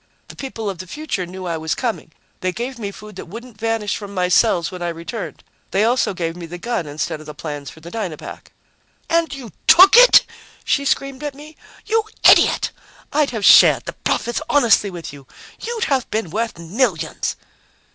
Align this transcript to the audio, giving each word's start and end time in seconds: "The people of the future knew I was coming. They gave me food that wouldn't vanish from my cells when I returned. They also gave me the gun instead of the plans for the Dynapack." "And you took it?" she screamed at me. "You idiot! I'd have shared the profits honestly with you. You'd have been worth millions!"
"The 0.29 0.35
people 0.35 0.67
of 0.67 0.79
the 0.79 0.87
future 0.87 1.27
knew 1.27 1.45
I 1.45 1.57
was 1.57 1.75
coming. 1.75 2.11
They 2.39 2.51
gave 2.51 2.79
me 2.79 2.89
food 2.89 3.17
that 3.17 3.27
wouldn't 3.27 3.59
vanish 3.59 3.95
from 3.95 4.15
my 4.15 4.29
cells 4.29 4.71
when 4.71 4.81
I 4.81 4.89
returned. 4.89 5.43
They 5.69 5.83
also 5.83 6.15
gave 6.15 6.35
me 6.35 6.47
the 6.47 6.57
gun 6.57 6.87
instead 6.87 7.19
of 7.19 7.27
the 7.27 7.35
plans 7.35 7.69
for 7.69 7.81
the 7.81 7.91
Dynapack." 7.91 8.51
"And 9.11 9.31
you 9.31 9.51
took 9.67 9.95
it?" 9.95 10.25
she 10.63 10.85
screamed 10.85 11.21
at 11.21 11.35
me. 11.35 11.55
"You 11.85 12.03
idiot! 12.27 12.71
I'd 13.13 13.29
have 13.29 13.45
shared 13.45 13.85
the 13.85 13.93
profits 13.93 14.41
honestly 14.49 14.89
with 14.89 15.13
you. 15.13 15.27
You'd 15.59 15.83
have 15.83 16.09
been 16.09 16.31
worth 16.31 16.57
millions!" 16.57 17.35